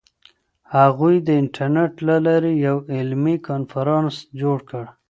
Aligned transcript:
هغوی 0.75 1.15
د 1.27 1.29
انټرنیټ 1.41 1.93
له 2.07 2.15
لارې 2.25 2.51
یو 2.67 2.77
علمي 2.97 3.35
کنفرانس 3.47 4.15
جوړ 4.41 4.57
کړ. 4.69 4.83